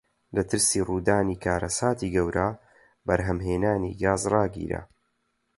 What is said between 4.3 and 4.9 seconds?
ڕاگیرا.